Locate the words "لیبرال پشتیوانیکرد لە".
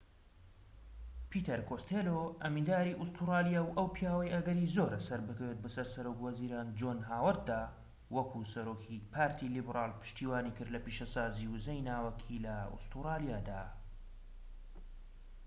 9.55-10.79